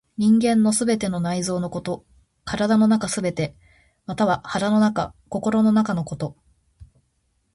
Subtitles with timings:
[0.17, 2.05] 人間の全ての内臓のこと、
[2.43, 3.55] 体の中すべて、
[4.07, 6.35] または腹の中、心の中のこと。